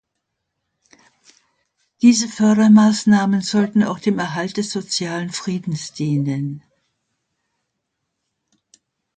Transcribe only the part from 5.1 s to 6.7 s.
Friedens dienen.